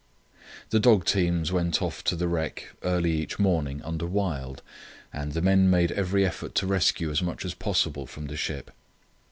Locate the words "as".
7.11-7.21, 7.45-7.53